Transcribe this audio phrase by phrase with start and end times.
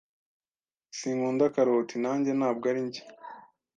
[0.97, 3.01] "Sinkunda karoti." "Nanjye ntabwo ari njye."